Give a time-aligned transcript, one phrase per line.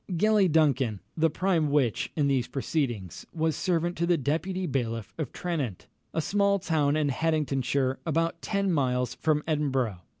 [0.11, 5.31] Gellie Duncan, the prime witch in these proceedings, was servant to the deputy bailiff of
[5.31, 9.99] Tranent, a small town in Haddingtonshire, about ten miles from Edinburgh.